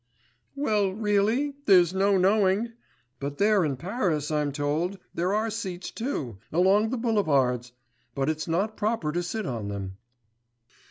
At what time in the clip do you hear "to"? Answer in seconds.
9.11-9.21